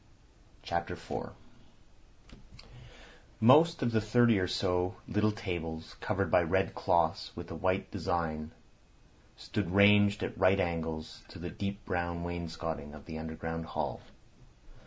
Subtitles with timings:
[0.63, 1.29] CHAPTER IV
[3.39, 7.91] Most of the thirty or so little tables covered by red cloths with a white
[7.91, 8.49] design
[9.37, 14.01] stood ranged at right angles to the deep brown wainscoting of the underground hall.